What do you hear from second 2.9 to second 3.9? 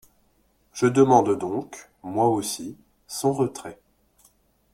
son retrait.